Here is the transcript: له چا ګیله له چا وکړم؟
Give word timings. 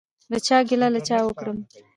له 0.31 0.37
چا 0.47 0.57
ګیله 0.69 0.87
له 0.95 1.01
چا 1.07 1.17
وکړم؟ 1.23 1.57